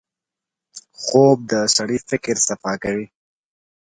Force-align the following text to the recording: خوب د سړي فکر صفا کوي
خوب 1.01 1.37
د 1.51 1.53
سړي 1.75 1.97
فکر 2.09 2.35
صفا 2.47 2.73
کوي 2.83 3.05